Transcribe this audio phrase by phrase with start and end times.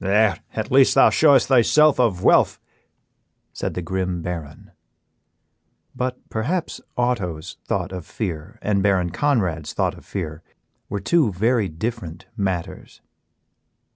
[0.00, 2.58] "There at least thou showest thyself a Vuelph,"
[3.52, 4.72] said the grim Baron.
[5.94, 10.42] But perhaps Otto's thought of fear and Baron Conrad's thought of fear
[10.88, 13.02] were two very different matters.